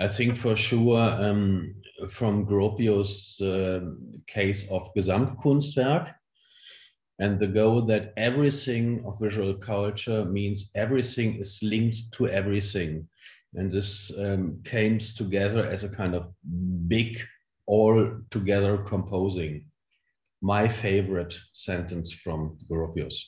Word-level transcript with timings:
I 0.00 0.08
think 0.08 0.36
for 0.36 0.56
sure 0.56 0.98
um, 0.98 1.72
from 2.10 2.46
Gropius' 2.46 3.40
uh, 3.40 3.78
um, 3.78 4.22
case 4.26 4.64
of 4.70 4.88
Gesamtkunstwerk 4.96 6.14
and 7.18 7.38
the 7.38 7.46
goal 7.46 7.82
that 7.82 8.12
everything 8.16 9.04
of 9.06 9.20
visual 9.20 9.54
culture 9.54 10.24
means 10.24 10.70
everything 10.74 11.36
is 11.36 11.58
linked 11.62 12.10
to 12.12 12.26
everything. 12.28 13.06
And 13.54 13.70
this 13.70 14.10
um, 14.18 14.60
came 14.64 14.98
together 14.98 15.66
as 15.66 15.84
a 15.84 15.88
kind 15.88 16.14
of 16.14 16.32
big 16.88 17.18
all 17.66 18.20
together 18.30 18.78
composing. 18.78 19.66
My 20.40 20.66
favorite 20.66 21.38
sentence 21.52 22.12
from 22.12 22.58
Gropius. 22.68 23.22